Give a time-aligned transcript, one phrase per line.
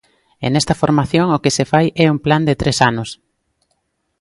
[0.45, 3.09] E nesta formación o que se fai é un plan de tres anos.